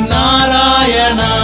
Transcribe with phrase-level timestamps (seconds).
[0.00, 1.43] नारायण।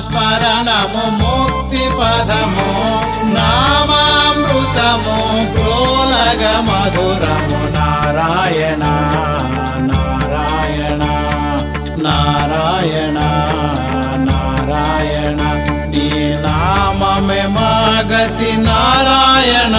[0.00, 2.68] స్మరణము ముక్తి పదము
[3.34, 5.16] నామామృతము
[5.54, 8.84] గోలగ మధురము నారాయణ
[9.90, 11.02] నారాయణ
[12.02, 13.18] నారాయణ
[14.28, 15.40] నారాయణ.
[15.92, 16.06] నీ
[16.46, 17.70] నామమే మా
[18.12, 19.76] గతి నారాయణ.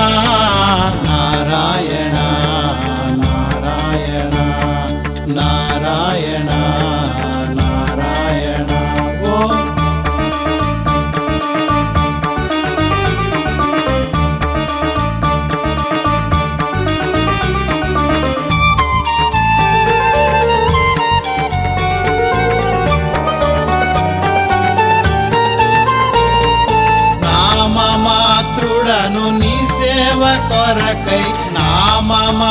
[30.71, 31.21] కొరకై
[31.55, 32.41] నామమాత్రుడను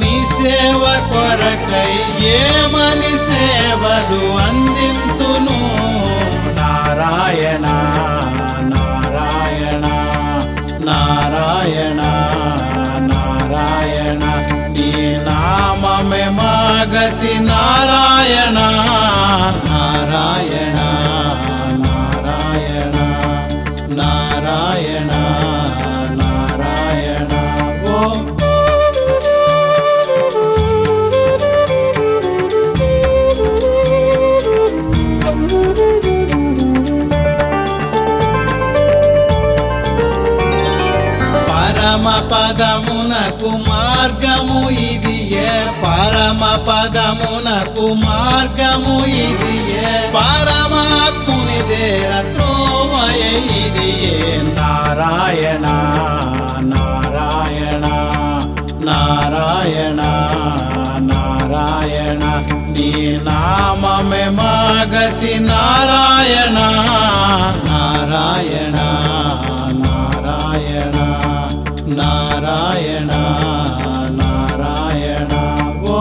[0.00, 1.90] నీ సేవ కొరకై
[2.34, 5.56] ఏమని సేవలు అందింతును?
[6.58, 7.66] నారాయణ
[8.72, 9.84] నారాయణ
[10.88, 12.00] నారాయణ
[13.10, 14.22] నారాయణ
[14.76, 14.90] నీ
[15.28, 18.58] నామమే మాగతి నారాయణ
[19.70, 20.73] నారాయణ.
[42.04, 45.18] పరమ పదమునకు మార్గము ఇది
[45.82, 49.54] పరమ పదమునకు మార్గము ఇది
[50.16, 53.22] పరమాత్ముని చేరత్రోమయ
[53.60, 53.90] ఇది
[54.58, 55.66] నారాయణ
[56.72, 57.86] నారాయణ
[58.88, 60.00] నారాయణ
[61.10, 62.22] నారాయణ.
[62.74, 62.90] నీ
[63.28, 66.58] నామమే మాగతి నారాయణ
[67.68, 68.78] నారాయణ.
[71.96, 73.12] నారాయణ
[74.20, 75.32] నారాయణ.
[75.88, 75.98] ఓ.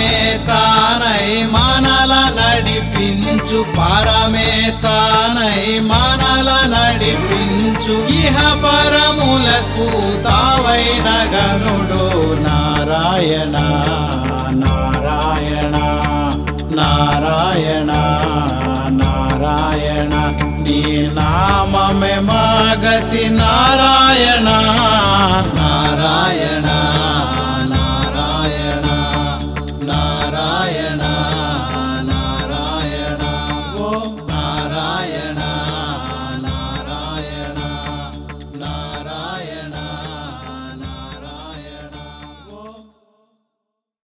[0.00, 6.48] పరమేతానై మనల నడిపించు పరమేతానై మనల
[7.88, 9.86] నడిపించు ఇహ పరములకు
[10.24, 12.02] తావైన గనుడు
[12.46, 13.56] నారాయణ
[14.62, 15.76] నారాయణ
[16.78, 17.90] నారాయణ
[19.00, 20.14] నారాయణ.
[20.64, 20.80] నీ
[21.18, 24.48] నామమే మాగతి నారాయణ
[25.58, 26.68] నారాయణ.